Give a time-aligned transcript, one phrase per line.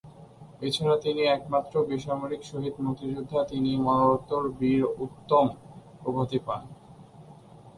[0.61, 5.45] এছাড়া তিনিই একমাত্র বেসামরিক শহীদ মুক্তিযোদ্ধা, যিনি ‘মরণোত্তর বীর উত্তম’
[6.05, 6.61] উপাধি পান।